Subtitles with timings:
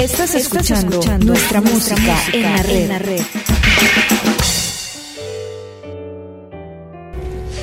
[0.00, 2.74] Estás escuchando, nuestra, música, en la red.
[2.74, 3.20] En la red.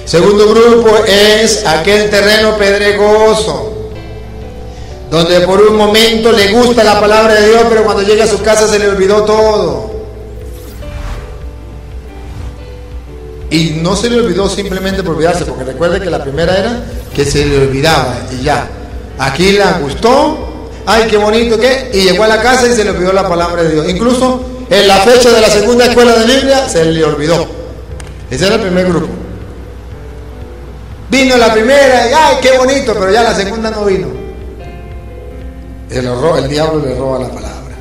[0.05, 3.89] Segundo grupo es aquel terreno pedregoso,
[5.09, 8.39] donde por un momento le gusta la palabra de Dios, pero cuando llega a su
[8.43, 9.91] casa se le olvidó todo.
[13.49, 16.83] Y no se le olvidó simplemente por olvidarse, porque recuerde que la primera era
[17.15, 18.69] que se le olvidaba y ya.
[19.17, 20.46] Aquí la gustó,
[20.87, 23.61] ay, qué bonito que, y llegó a la casa y se le olvidó la palabra
[23.61, 23.89] de Dios.
[23.89, 27.45] Incluso en la fecha de la segunda escuela de Biblia se le olvidó.
[28.31, 29.07] Ese era el primer grupo.
[31.09, 34.07] Vino la primera y ay, qué bonito, pero ya la segunda no vino.
[35.89, 37.75] El, el diablo le roba la palabra.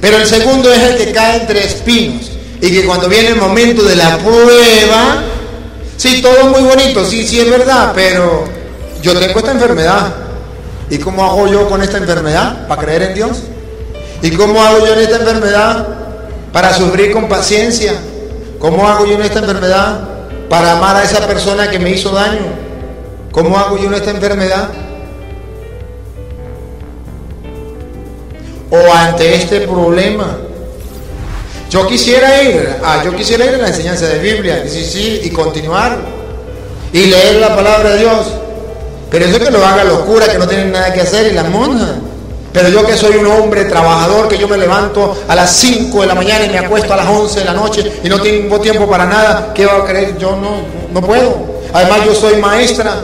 [0.00, 3.82] Pero el segundo es el que cae entre espinos y que cuando viene el momento
[3.82, 5.22] de la prueba,
[5.96, 8.44] sí, todo es muy bonito, sí, sí es verdad, pero
[9.00, 10.25] yo tengo esta enfermedad.
[10.90, 12.66] ¿Y cómo hago yo con esta enfermedad?
[12.68, 13.42] ¿Para creer en Dios?
[14.22, 15.86] ¿Y cómo hago yo en esta enfermedad?
[16.52, 17.94] Para sufrir con paciencia.
[18.58, 20.16] ¿Cómo hago yo en esta enfermedad?
[20.48, 22.46] para amar a esa persona que me hizo daño.
[23.32, 24.68] ¿Cómo hago yo en esta enfermedad?
[28.70, 30.38] O ante este problema.
[31.70, 35.98] Yo quisiera ir, ah, yo quisiera ir a la enseñanza de Biblia, y continuar
[36.92, 38.32] y leer la palabra de Dios.
[39.10, 41.48] Pero eso es que lo haga locura, que no tienen nada que hacer y las
[41.48, 41.90] monjas.
[42.56, 46.06] Pero yo que soy un hombre trabajador, que yo me levanto a las 5 de
[46.06, 48.88] la mañana y me acuesto a las 11 de la noche y no tengo tiempo
[48.88, 50.16] para nada, ¿qué va a creer?
[50.16, 51.36] Yo no, no puedo.
[51.74, 52.94] Además yo soy maestra.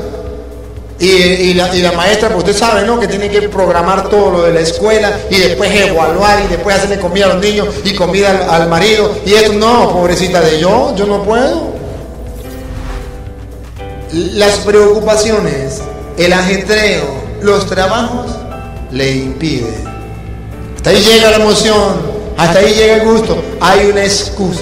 [0.99, 2.99] Y, la, maestra, pues usted sabe, ¿no?
[2.99, 6.99] Que tiene que programar todo lo de la escuela y después evaluar y después hacerle
[6.99, 9.11] comida a los niños y comida al, al marido.
[9.27, 11.73] Y esto, no, pobrecita de yo, yo no puedo.
[14.13, 15.83] Las preocupaciones,
[16.17, 17.05] el ajetreo,
[17.43, 18.31] los trabajos
[18.91, 19.75] le impide.
[20.77, 21.95] Hasta ahí llega la emoción,
[22.37, 23.43] hasta ahí llega el gusto.
[23.61, 24.61] Hay una excusa.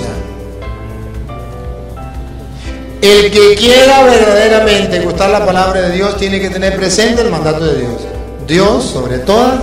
[3.01, 7.65] El que quiera verdaderamente gustar la palabra de Dios tiene que tener presente el mandato
[7.65, 8.03] de Dios.
[8.47, 9.61] Dios sobre todas.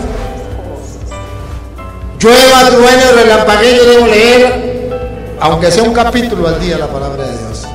[2.19, 7.37] Llueva, trueno, relampagueo, yo debo leer, aunque sea un capítulo al día, la palabra de
[7.37, 7.67] Dios.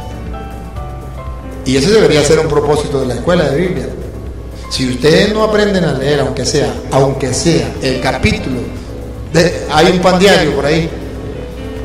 [1.64, 3.86] Y ese debería ser un propósito de la escuela de Biblia.
[4.72, 8.60] Si ustedes no aprenden a leer, aunque sea, aunque sea el capítulo,
[9.70, 10.88] hay un pan diario por ahí,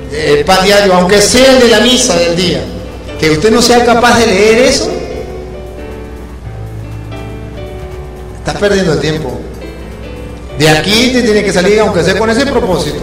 [0.09, 2.61] el pan diario, aunque sea el de la misa del día,
[3.19, 4.89] que usted no sea capaz de leer eso,
[8.37, 9.37] estás perdiendo el tiempo.
[10.57, 13.01] De aquí te tiene que salir, aunque sea con ese propósito.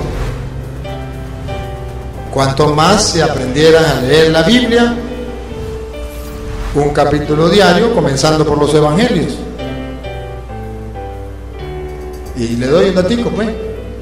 [2.32, 4.94] Cuanto más se aprendiera a leer la Biblia,
[6.74, 9.34] un capítulo diario, comenzando por los evangelios.
[12.36, 13.48] Y le doy un datico, pues.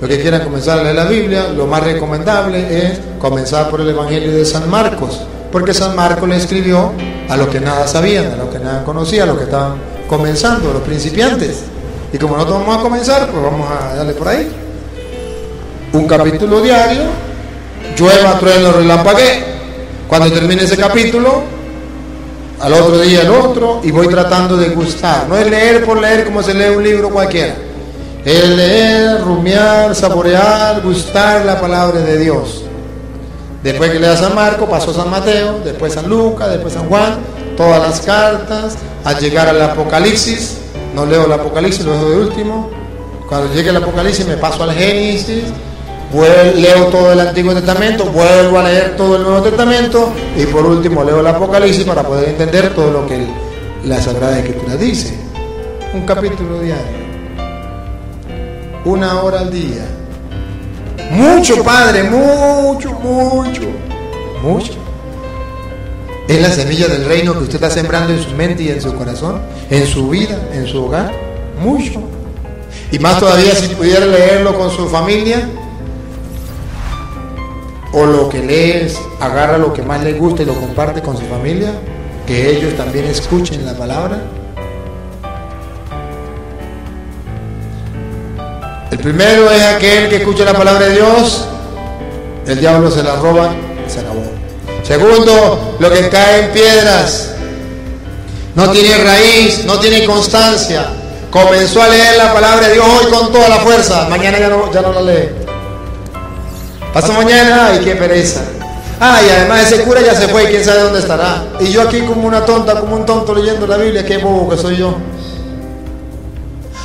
[0.01, 3.91] Los que quieran comenzar a leer la Biblia, lo más recomendable es comenzar por el
[3.91, 5.21] Evangelio de San Marcos,
[5.53, 6.91] porque San Marcos le escribió
[7.29, 9.75] a los que nada sabían, a los que nada conocían, a los que estaban
[10.09, 11.63] comenzando, a los principiantes.
[12.13, 14.51] Y como nosotros vamos a comenzar, pues vamos a darle por ahí.
[15.93, 17.03] Un capítulo diario,
[17.97, 19.45] llueva, trueno, relampague.
[20.09, 21.43] Cuando termine ese capítulo,
[22.59, 25.29] al otro día el otro, y voy tratando de gustar.
[25.29, 27.55] No es leer por leer como se lee un libro cualquiera
[28.25, 32.63] el leer, rumiar, saborear, gustar la palabra de Dios.
[33.63, 37.19] Después que lea San Marco, pasó San Mateo, después San Lucas, después San Juan,
[37.57, 40.59] todas las cartas, al llegar al Apocalipsis,
[40.95, 42.71] no leo el Apocalipsis, lo dejo de último.
[43.29, 45.45] Cuando llegue el Apocalipsis me paso al Génesis,
[46.57, 51.03] leo todo el Antiguo Testamento, vuelvo a leer todo el Nuevo Testamento y por último
[51.03, 53.27] leo el Apocalipsis para poder entender todo lo que
[53.85, 55.17] la Sagrada Escritura dice.
[55.95, 57.12] Un capítulo diario
[58.85, 59.87] una hora al día.
[61.11, 63.63] Mucho, Padre, mucho, mucho,
[64.43, 64.73] mucho.
[66.29, 68.95] Es la semilla del reino que usted está sembrando en su mente y en su
[68.95, 71.13] corazón, en su vida, en su hogar.
[71.63, 72.01] Mucho.
[72.91, 75.49] Y más todavía si pudiera leerlo con su familia,
[77.93, 81.25] o lo que lees, agarra lo que más le gusta y lo comparte con su
[81.27, 81.73] familia,
[82.27, 84.23] que ellos también escuchen la palabra.
[89.03, 91.47] Primero es aquel que escucha la palabra de Dios,
[92.47, 93.53] el diablo se la roba,
[93.87, 94.23] se acabó.
[94.83, 97.35] Segundo, lo que cae en piedras,
[98.55, 100.87] no tiene raíz, no tiene constancia.
[101.31, 104.73] Comenzó a leer la palabra de Dios hoy con toda la fuerza, mañana ya no,
[104.73, 105.29] ya no la lee.
[106.93, 108.43] Pasa mañana, ay, qué pereza.
[109.01, 111.45] Ay, además ese cura ya se fue y quién sabe dónde estará.
[111.59, 114.59] Y yo aquí como una tonta, como un tonto leyendo la Biblia, qué bobo que
[114.59, 114.95] soy yo.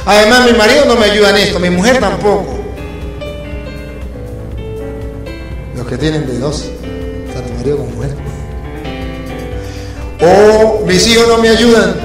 [0.08, 2.58] Además, mi marido no me ayuda en esto, mi mujer tampoco.
[5.76, 6.64] Los que tienen de dos,
[7.34, 8.16] tanto marido como mujer.
[10.22, 11.98] O mis hijos no me ayudan.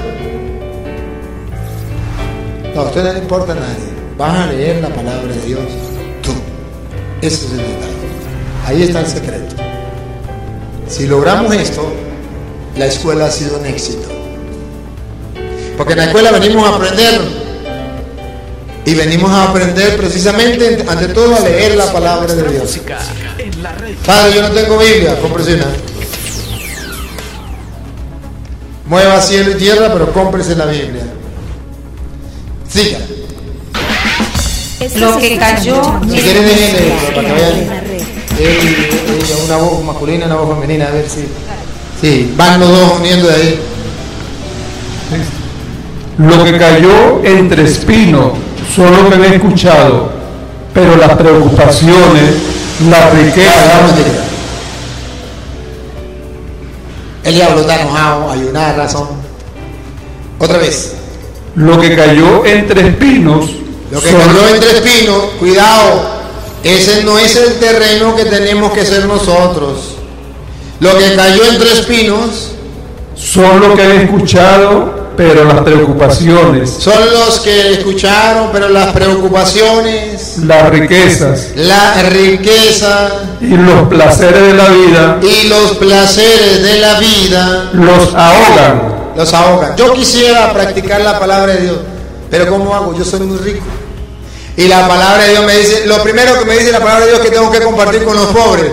[2.75, 3.93] No, a usted no importa a nadie.
[4.17, 5.63] Vas a leer la palabra de Dios.
[6.21, 6.33] Tú.
[7.21, 7.93] Ese es el detalle.
[8.65, 9.55] Ahí está el secreto.
[10.89, 11.89] Si logramos esto,
[12.75, 14.09] la escuela ha sido un éxito.
[15.77, 17.42] Porque en la escuela venimos a aprender.
[18.85, 22.79] Y venimos a aprender precisamente, ante todo, a leer la palabra de Dios.
[24.05, 25.67] Padre, yo no tengo Biblia, cómprese una.
[28.85, 31.03] Mueva cielo y tierra, pero cómprese la Biblia.
[32.69, 32.99] Siga.
[34.97, 37.83] Lo que cayó Si quieren, déjenle para que vean.
[38.37, 38.89] Él,
[39.21, 41.25] ella, una voz masculina, una voz femenina, a ver si.
[42.01, 43.59] Sí, van los dos uniendo de ahí.
[46.17, 48.33] Lo que cayó entre espinos
[48.75, 50.09] son lo que he escuchado,
[50.73, 52.35] pero las preocupaciones,
[52.89, 53.81] la riqueza,
[57.23, 59.07] El diablo está enojado, hay una razón.
[60.39, 60.95] Otra vez.
[61.55, 63.45] lo que cayó entre espinos,
[63.91, 66.01] Lo que son- cayó entre espinos, cuidado,
[66.63, 69.95] ese no es el terreno que tenemos que ser nosotros.
[70.79, 72.53] Lo que cayó entre espinos
[73.15, 80.37] son lo que he escuchado, pero las preocupaciones, son los que escucharon, pero las preocupaciones,
[80.39, 83.09] las riquezas la riqueza
[83.41, 89.13] y los placeres de la vida y los placeres de la vida los ahogan.
[89.15, 89.75] los ahogan.
[89.75, 91.77] Yo quisiera practicar la palabra de Dios,
[92.29, 92.95] pero ¿cómo hago?
[92.97, 93.65] Yo soy muy rico.
[94.55, 97.11] Y la palabra de Dios me dice, lo primero que me dice la palabra de
[97.11, 98.71] Dios es que tengo que compartir con los pobres.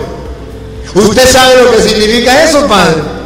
[0.93, 3.20] ¿Usted sabe lo que significa eso, Padre?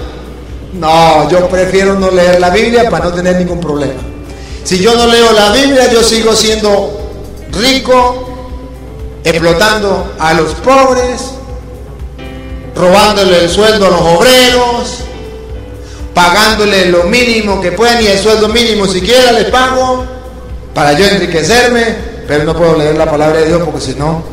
[0.80, 4.02] No, yo prefiero no leer la Biblia para no tener ningún problema.
[4.64, 7.00] Si yo no leo la Biblia, yo sigo siendo
[7.52, 8.28] rico,
[9.24, 11.32] explotando a los pobres,
[12.76, 14.98] robándole el sueldo a los obreros,
[16.14, 20.06] pagándole lo mínimo que puedan y el sueldo mínimo siquiera les pago
[20.74, 21.96] para yo enriquecerme,
[22.28, 24.24] pero no puedo leer la palabra de Dios porque si no,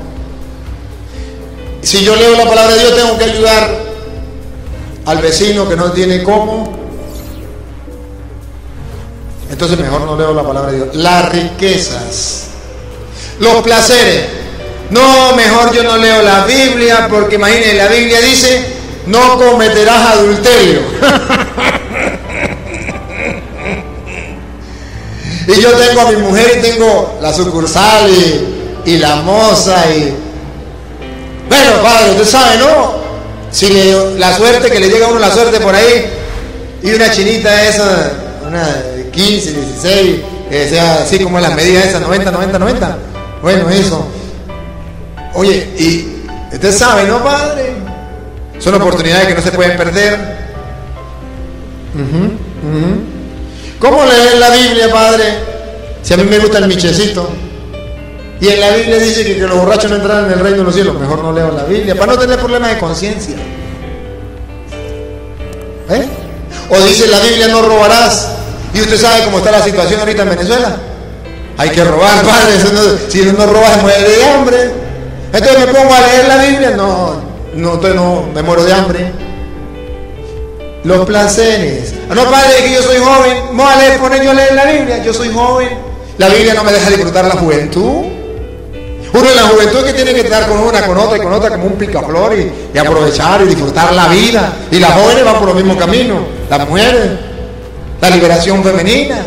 [1.83, 3.92] si yo leo la palabra de Dios tengo que ayudar
[5.07, 6.73] al vecino que no tiene cómo.
[9.51, 10.89] Entonces mejor no leo la palabra de Dios.
[10.95, 12.47] Las riquezas,
[13.39, 14.25] los placeres.
[14.91, 18.67] No, mejor yo no leo la Biblia porque imagínense, la Biblia dice,
[19.07, 20.81] no cometerás adulterio.
[25.49, 30.15] y yo tengo a mi mujer y tengo la sucursal y, y la moza y...
[31.49, 33.02] Bueno, padre, usted sabe, ¿no?
[33.53, 36.07] Si le- la suerte, que le llega a uno la suerte por ahí
[36.83, 38.11] y una chinita esa,
[38.47, 42.99] una de 15, 16, que sea así como las medidas esas, 90, 90, 90.
[43.43, 44.07] Bueno, eso.
[45.35, 47.75] Oye, y usted sabe, ¿no, padre?
[48.59, 50.19] Son oportunidades que no se pueden perder.
[53.79, 55.25] ¿Cómo leer la Biblia, padre?
[56.03, 57.29] Si a mí me gusta el michecito.
[58.43, 60.75] Y en la Biblia dice que, los borrachos no entrarán en el reino de los
[60.75, 60.99] cielos.
[60.99, 63.37] Mejor no leo la Biblia para no tener problemas de conciencia.
[65.91, 66.09] ¿Eh?
[66.69, 68.31] O dice la Biblia no robarás.
[68.75, 70.77] Y usted sabe cómo está la situación ahorita en Venezuela.
[71.57, 72.55] Hay que robar, padre.
[73.09, 74.71] si uno no roba se muere de hambre.
[75.33, 76.71] Entonces me pongo a leer la Biblia.
[76.71, 77.23] No,
[77.55, 79.13] no, entonces no me muero de hambre.
[80.83, 81.95] Los placeres.
[82.11, 83.37] Ah, No, padre, que yo soy joven.
[83.53, 85.01] Vamos a poner yo a leer la Biblia.
[85.05, 85.69] Yo soy joven.
[86.19, 88.22] La Biblia no me deja disfrutar la juventud.
[89.15, 91.51] Uno en la juventud que tiene que estar con una, con otra y con otra
[91.51, 94.53] como un picaflor y, aprovechar y disfrutar la vida.
[94.71, 96.19] Y las jóvenes van por los mismos caminos.
[96.49, 97.11] Las mujeres.
[98.01, 99.19] La liberación femenina.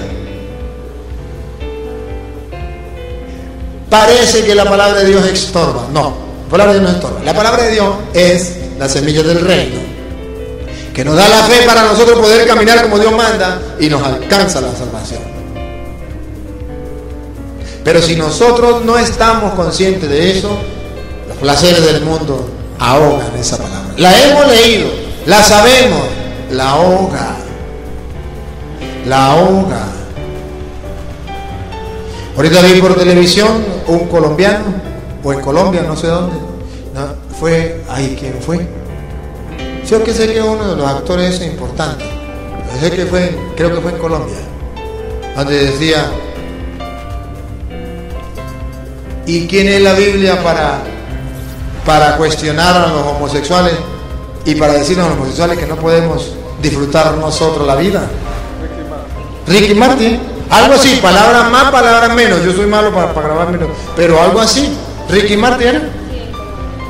[3.89, 5.87] Parece que la palabra de Dios estorba.
[5.93, 6.15] No,
[6.45, 7.23] la palabra de Dios no estorba.
[7.23, 9.95] La palabra de Dios es la semilla del reino
[10.95, 14.61] que nos da la fe para nosotros poder caminar como Dios manda y nos alcanza
[14.61, 15.34] la salvación.
[17.85, 20.49] Pero si nosotros no estamos conscientes de eso,
[21.29, 22.49] los placeres del mundo
[22.79, 23.93] ahogan esa palabra.
[23.97, 24.89] La hemos leído,
[25.27, 26.01] la sabemos,
[26.51, 27.35] la ahoga,
[29.05, 29.85] la ahoga.
[32.35, 34.65] Ahorita vi por televisión un colombiano,
[35.23, 36.35] o en Colombia, no sé dónde,
[37.39, 38.67] fue, ay, ¿quién fue?
[39.87, 42.07] Yo que sé que uno de los actores importantes,
[42.81, 44.37] sé que fue, creo que fue en Colombia,
[45.35, 46.09] donde decía,
[49.25, 50.79] ¿y quién es la Biblia para,
[51.85, 53.73] para cuestionar a los homosexuales
[54.45, 58.03] y para decirnos a los homosexuales que no podemos disfrutar nosotros la vida?
[59.47, 63.69] Ricky Martin, algo así, palabras más, palabras menos, yo soy malo para, para grabar menos,
[63.95, 64.75] pero algo así,
[65.09, 65.81] Ricky Martin, ¿era?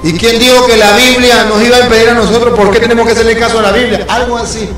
[0.05, 2.55] ¿Y quién dijo que la Biblia nos iba a impedir a nosotros?
[2.55, 4.05] ¿Por qué tenemos que hacerle caso a la Biblia?
[4.07, 4.69] Algo así.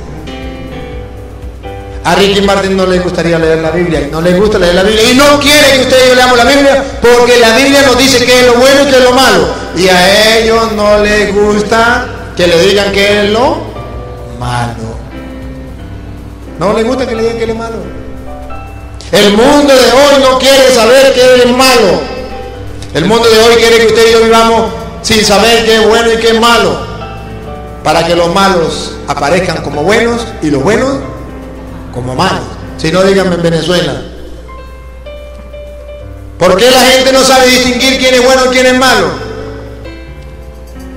[2.07, 5.11] A Ricky Martin no le gustaría leer la Biblia, no le gusta leer la Biblia
[5.11, 8.39] y no quiere que ustedes y leamos la Biblia porque la Biblia nos dice que
[8.39, 9.47] es lo bueno y que es lo malo.
[9.75, 13.57] Y a ellos no les gusta que le digan que es lo
[14.39, 14.95] malo.
[16.57, 17.75] No les gusta que le digan que es lo malo.
[19.11, 21.99] El mundo de hoy no quiere saber qué es malo.
[22.93, 24.71] El mundo de hoy quiere que usted y yo vivamos
[25.01, 26.87] sin saber qué es bueno y qué es malo.
[27.83, 31.16] Para que los malos aparezcan como buenos y los buenos
[31.97, 32.45] como malos.
[32.77, 33.93] Si no, díganme en Venezuela.
[36.37, 39.09] ¿Por qué la gente no sabe distinguir quién es bueno y quién es malo?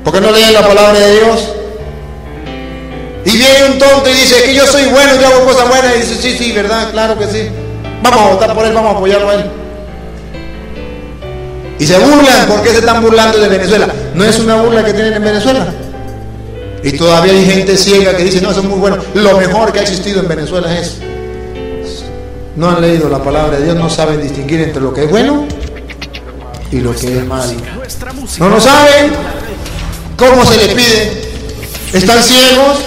[0.04, 1.49] Porque no leen la palabra de Dios.
[3.25, 5.97] Y viene un tonto y dice que yo soy bueno, yo hago cosas buenas.
[5.97, 6.90] Y dice, sí, sí, ¿verdad?
[6.90, 7.49] Claro que sí.
[8.02, 9.45] Vamos a votar por él, vamos a apoyarlo a él.
[11.78, 13.88] Y se burlan, ¿por qué se están burlando de Venezuela?
[14.14, 15.66] No es una burla que tienen en Venezuela.
[16.82, 18.96] Y todavía hay gente ciega que dice, no, eso es muy bueno.
[19.14, 20.99] Lo mejor que ha existido en Venezuela es...
[22.56, 25.46] No han leído la palabra de Dios, no saben distinguir entre lo que es bueno
[26.70, 27.52] y lo que es malo.
[28.38, 29.12] No lo saben.
[30.16, 31.30] ¿Cómo se les pide?
[31.92, 32.78] ¿Están ciegos?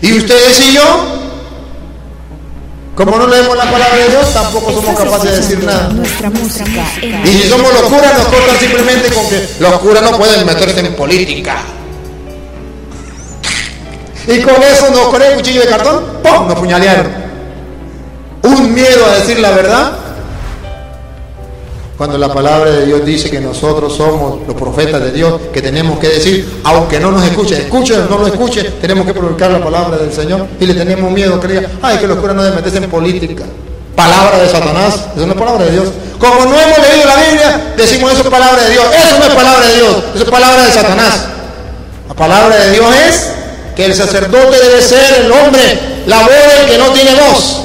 [0.00, 1.21] ¿Y ustedes y yo?
[2.94, 5.88] Como no leemos la palabra de Dios, tampoco somos capaces de decir nada.
[5.88, 10.18] Nuestra música en Y si somos locuras, nos cortan simplemente con que los curas no
[10.18, 11.56] pueden meterse en política.
[14.26, 16.48] Y con eso nos con el cuchillo de cartón, ¡pum!
[16.48, 17.10] nos puñalearon.
[18.42, 19.92] Un miedo a decir la verdad.
[21.96, 25.98] Cuando la palabra de Dios dice que nosotros somos los profetas de Dios, que tenemos
[25.98, 29.62] que decir, aunque no nos escuche, escuche o no lo escuche, tenemos que publicar la
[29.62, 32.78] palabra del Señor y le tenemos miedo, creía, ay, que los curas no deben meterse
[32.78, 33.44] en política.
[33.94, 35.88] Palabra de Satanás, eso no es palabra de Dios.
[36.18, 38.84] Como no hemos leído la Biblia, decimos eso es palabra de Dios.
[38.96, 41.26] Eso no es palabra de Dios, eso es palabra de Satanás.
[42.08, 43.30] La palabra de Dios es
[43.76, 47.62] que el sacerdote debe ser el hombre, la voz del que no tiene voz.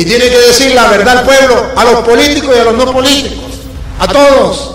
[0.00, 2.90] Y tiene que decir la verdad al pueblo, a los políticos y a los no
[2.90, 3.60] políticos,
[3.98, 4.74] a todos.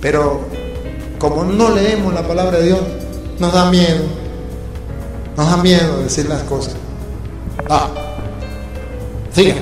[0.00, 0.40] Pero
[1.18, 2.80] como no leemos la palabra de Dios,
[3.38, 4.00] nos da miedo.
[5.36, 6.74] Nos da miedo decir las cosas.
[7.68, 7.88] Ah,
[9.34, 9.56] siga.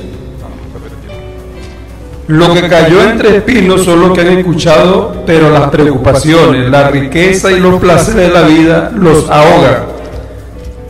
[2.29, 7.51] Lo que cayó entre espinos son los que han escuchado, pero las preocupaciones, la riqueza
[7.51, 9.98] y los placeres de la vida los ahogan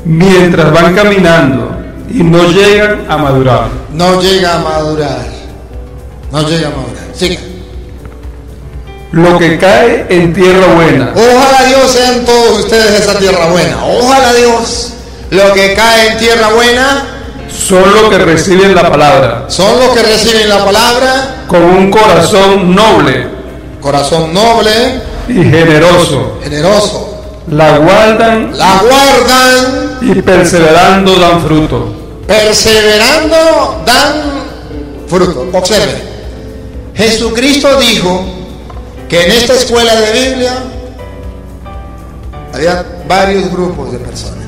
[0.08, 1.70] mientras van caminando
[2.10, 3.68] y no llegan a madurar.
[3.92, 5.26] No llega a madurar.
[6.32, 7.04] No llega a madurar.
[7.14, 7.38] Siga.
[9.12, 13.78] Lo que cae en tierra buena Ojalá Dios sean todos ustedes esa tierra buena.
[13.84, 14.92] Ojalá Dios.
[15.30, 17.04] Lo que cae en tierra buena
[17.50, 22.74] son los que reciben la palabra son los que reciben la palabra, con un corazón
[22.74, 23.38] noble
[23.80, 26.38] corazón noble, y generoso.
[26.42, 27.04] generoso.
[27.50, 31.88] La guardan La guardan, y perseverando dan fruto.
[32.26, 34.12] perseverando, dan
[35.06, 35.48] fruto.
[35.52, 36.02] Observen.
[36.94, 38.24] Jesucristo dijo
[39.08, 40.52] que en esta escuela de Biblia
[42.52, 44.46] había varios grupos de personas.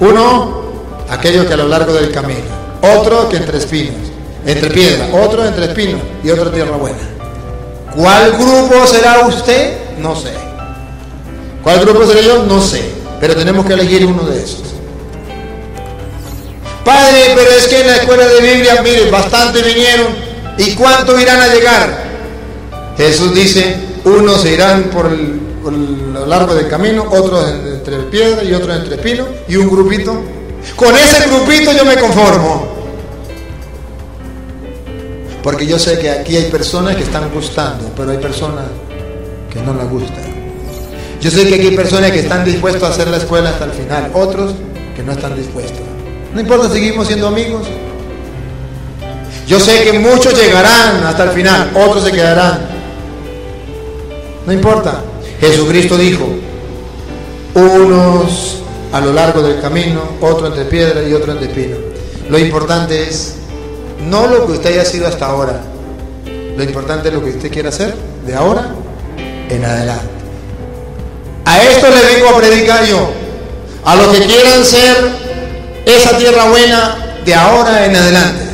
[0.00, 0.62] Uno,
[1.10, 2.64] aquellos que a lo largo del camino.
[2.80, 3.94] Otro que entre espinos,
[4.46, 5.08] entre piedras.
[5.12, 6.98] Otro entre espinos y otro tierra buena.
[7.94, 9.78] ¿Cuál grupo será usted?
[9.98, 10.32] No sé.
[11.62, 12.44] ¿Cuál grupo seré yo?
[12.44, 13.03] No sé.
[13.26, 14.60] Pero tenemos que elegir uno de esos.
[16.84, 20.08] Padre, pero es que en la escuela de Biblia, mire, bastante vinieron.
[20.58, 22.04] ¿Y cuántos irán a llegar?
[22.98, 27.96] Jesús dice, unos se irán por, el, por lo largo del camino, otros en- entre
[28.10, 30.20] piedra y otros entre espinos, y un grupito.
[30.76, 32.74] Con ese grupito yo me conformo.
[35.42, 38.66] Porque yo sé que aquí hay personas que están gustando, pero hay personas
[39.50, 40.33] que no les gustan.
[41.24, 43.70] Yo sé que aquí hay personas que están dispuestos a hacer la escuela hasta el
[43.70, 44.52] final, otros
[44.94, 45.80] que no están dispuestos.
[46.34, 47.66] No importa, seguimos siendo amigos.
[49.48, 52.66] Yo sé que muchos llegarán hasta el final, otros se quedarán.
[54.46, 55.02] No importa.
[55.40, 56.28] Jesucristo dijo,
[57.54, 58.60] unos
[58.92, 61.76] a lo largo del camino, otro entre piedra y otro entre espino.
[62.28, 63.36] Lo importante es
[64.10, 65.62] no lo que usted haya sido hasta ahora.
[66.54, 67.94] Lo importante es lo que usted quiera hacer
[68.26, 68.74] de ahora
[69.48, 70.13] en adelante.
[71.44, 73.10] A esto le vengo a predicar yo.
[73.84, 74.96] A los que quieran ser
[75.84, 78.44] esa tierra buena de ahora en adelante.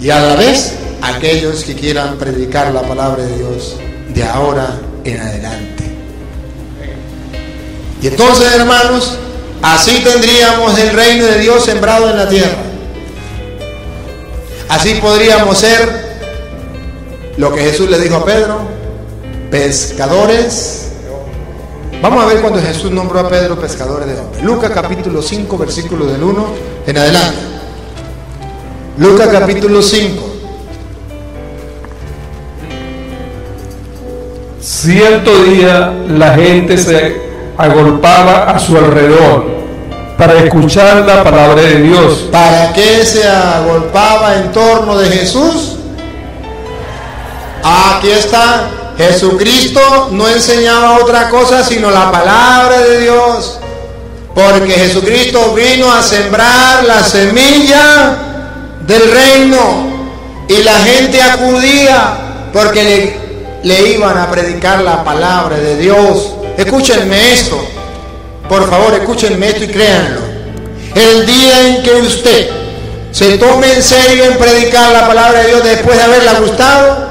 [0.00, 3.76] Y a la vez aquellos que quieran predicar la palabra de Dios
[4.08, 5.84] de ahora en adelante.
[8.02, 9.18] Y entonces, hermanos,
[9.62, 12.62] así tendríamos el reino de Dios sembrado en la tierra.
[14.68, 16.08] Así podríamos ser
[17.36, 18.60] lo que Jesús le dijo a Pedro,
[19.50, 20.87] pescadores.
[22.00, 24.42] Vamos a ver cuando Jesús nombró a Pedro pescadores de hombres.
[24.42, 26.46] Lucas capítulo 5, versículo del 1
[26.86, 27.38] en adelante.
[28.98, 30.24] Lucas capítulo 5.
[34.60, 37.20] Cierto día la gente se
[37.56, 39.46] agolpaba a su alrededor
[40.16, 42.28] para escuchar la palabra de Dios.
[42.30, 45.78] ¿Para qué se agolpaba en torno de Jesús?
[47.64, 48.77] Aquí está.
[48.98, 53.58] Jesucristo no enseñaba otra cosa sino la palabra de Dios.
[54.34, 58.16] Porque Jesucristo vino a sembrar la semilla
[58.86, 59.98] del reino.
[60.48, 62.18] Y la gente acudía
[62.52, 63.16] porque
[63.62, 66.34] le, iban a predicar la palabra de Dios.
[66.56, 67.60] Escúchenme esto.
[68.48, 70.20] Por favor, escúchenme esto y créanlo.
[70.94, 72.50] El día en que usted
[73.12, 77.07] se tome en serio en predicar la palabra de Dios después de haberla gustado,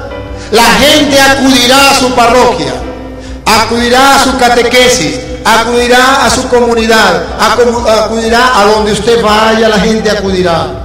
[0.50, 2.72] la gente acudirá a su parroquia,
[3.44, 10.10] acudirá a su catequesis, acudirá a su comunidad, acudirá a donde usted vaya, la gente
[10.10, 10.84] acudirá.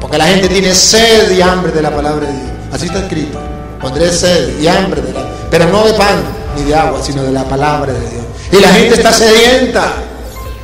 [0.00, 2.50] Porque la gente tiene sed y hambre de la palabra de Dios.
[2.72, 3.38] Así está escrito.
[3.80, 5.12] Pondré sed y hambre de
[5.50, 6.22] pero no de pan
[6.56, 8.24] ni de agua, sino de la palabra de Dios.
[8.52, 9.92] Y la gente está sedienta.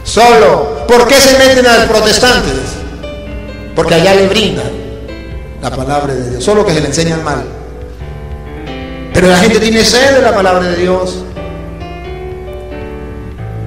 [0.05, 0.87] Solo.
[0.87, 2.53] ¿Por qué se meten a los protestantes?
[3.75, 4.71] Porque allá le brindan
[5.63, 6.45] la palabra de Dios.
[6.45, 7.62] Solo que se le enseñan mal.
[9.15, 11.25] Pero la gente tiene sed de la palabra de Dios.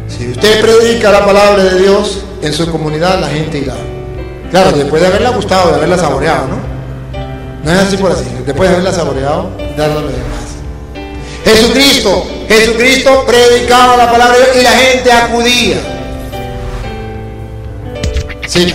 [0.07, 3.75] Si usted predica la palabra de Dios en su comunidad, la gente irá.
[4.51, 6.75] Claro, después de haberla gustado, de haberla saboreado, ¿no?
[7.63, 8.25] No es así por así.
[8.45, 10.45] Después de haberla saboreado, darle lo demás.
[11.43, 15.77] Jesucristo, Jesucristo predicaba la palabra de Dios y la gente acudía.
[18.47, 18.73] Sí.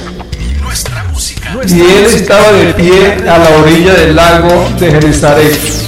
[1.68, 5.79] Y él estaba de pie a la orilla del lago de Genezaret.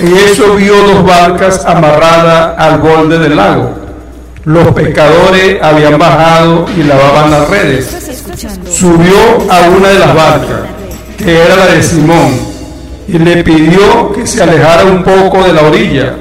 [0.00, 3.70] En eso vio dos barcas amarradas al borde del lago.
[4.44, 7.96] Los pescadores habían bajado y lavaban las redes.
[8.70, 10.60] Subió a una de las barcas,
[11.16, 12.30] que era la de Simón,
[13.08, 16.14] y le pidió que se alejara un poco de la orilla.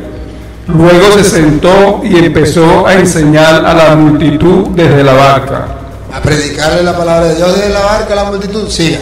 [0.68, 5.68] Luego se sentó y empezó a enseñar a la multitud desde la barca.
[6.12, 8.68] A predicarle la palabra de Dios desde la barca a la multitud.
[8.70, 9.02] Siga.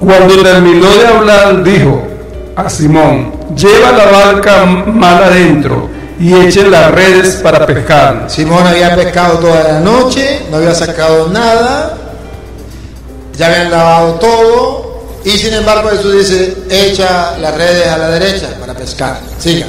[0.00, 2.13] Cuando terminó de hablar, dijo
[2.56, 5.88] a Simón, lleva la barca mal adentro
[6.20, 8.24] y echen las redes para pescar.
[8.28, 11.96] Simón había pescado toda la noche, no había sacado nada,
[13.36, 18.48] ya habían lavado todo y sin embargo Jesús dice, echa las redes a la derecha
[18.60, 19.18] para pescar.
[19.38, 19.66] Siga.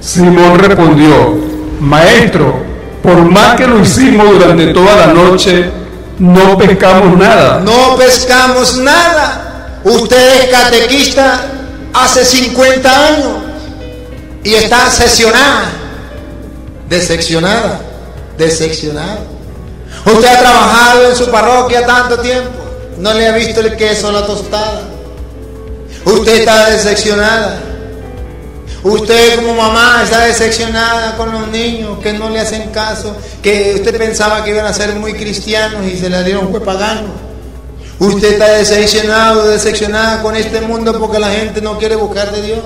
[0.00, 1.36] Simón respondió,
[1.80, 2.54] Maestro,
[3.02, 5.70] por más que lo hicimos durante toda la noche,
[6.18, 7.60] no pescamos nada.
[7.60, 9.80] No pescamos nada.
[9.84, 11.57] Usted es catequista
[11.92, 13.28] hace 50 años
[14.44, 15.70] y está sesionada,
[16.88, 17.80] decepcionada,
[18.36, 19.18] decepcionada.
[20.06, 22.50] Usted ha trabajado en su parroquia tanto tiempo,
[22.98, 24.82] no le ha visto el queso a la tostada.
[26.04, 27.60] Usted está decepcionada.
[28.82, 33.98] Usted como mamá está decepcionada con los niños que no le hacen caso, que usted
[33.98, 37.27] pensaba que iban a ser muy cristianos y se la dieron fue pagano.
[37.98, 42.60] Usted está decepcionado, decepcionada con este mundo porque la gente no quiere buscar de Dios.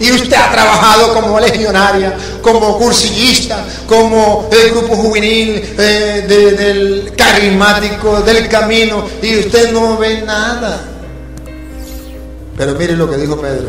[0.00, 7.12] Y usted ha trabajado como legionaria, como cursillista, como el grupo juvenil eh, de, del
[7.16, 10.82] carismático, del camino, y usted no ve nada.
[12.56, 13.68] Pero mire lo que dijo Pedro.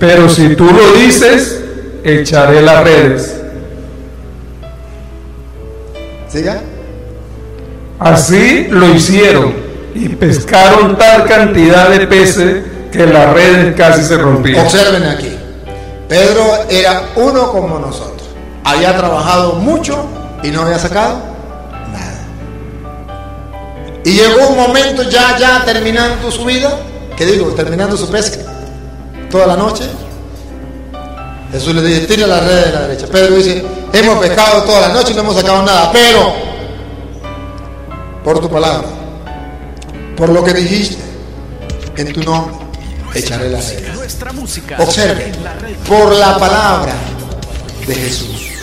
[0.00, 1.60] Pero si tú lo dices,
[2.02, 3.34] echaré las redes.
[6.28, 6.62] ¿Siga?
[7.98, 9.54] Así lo hicieron
[9.94, 14.66] y pescaron tal cantidad de peces que las redes casi se rompían.
[14.66, 15.36] Observen aquí.
[16.08, 18.28] Pedro era uno como nosotros.
[18.64, 20.04] Había trabajado mucho
[20.42, 21.20] y no había sacado
[21.92, 22.24] nada.
[24.04, 26.76] Y llegó un momento ya, ya terminando su vida,
[27.16, 28.40] que digo, terminando su pesca,
[29.30, 29.84] toda la noche.
[31.52, 33.06] Jesús le dice, tira la red de la derecha.
[33.06, 36.53] Pedro dice, hemos pescado toda la noche y no hemos sacado nada, pero
[38.24, 38.88] por tu palabra,
[40.16, 41.02] por lo que dijiste,
[41.96, 42.56] en tu nombre,
[43.14, 43.84] echaré la red.
[44.78, 45.32] Observe,
[45.86, 46.94] por la palabra
[47.86, 48.53] de Jesús.